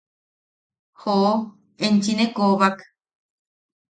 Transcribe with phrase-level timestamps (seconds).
[1.01, 1.33] ¡Joo,
[1.85, 2.77] enchi ne koobak!